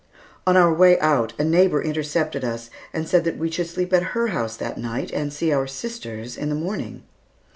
[0.47, 4.17] On our way out, a neighbor intercepted us and said that we should sleep at
[4.17, 7.03] her house that night and see our sisters in the morning.